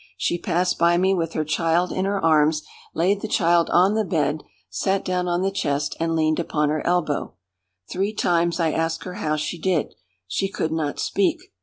[0.17, 2.63] She passed by me with her child in her arms,
[2.95, 6.83] laid the child on the bed, sat down on the chest, and leaned upon her
[6.87, 7.35] elbow.
[7.87, 9.93] Three times I asked her how she did.
[10.27, 11.39] She could not speak.